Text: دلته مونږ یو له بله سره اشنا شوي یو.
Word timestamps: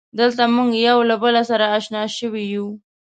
دلته 0.19 0.43
مونږ 0.55 0.71
یو 0.87 0.97
له 1.09 1.15
بله 1.23 1.41
سره 1.49 1.65
اشنا 1.77 2.03
شوي 2.17 2.43
یو. 2.55 2.67